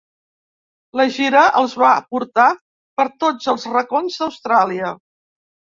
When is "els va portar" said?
1.61-2.49